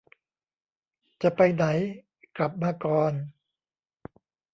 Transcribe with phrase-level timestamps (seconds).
[1.21, 1.65] จะไปไหน
[2.37, 3.13] กลับมาก่อน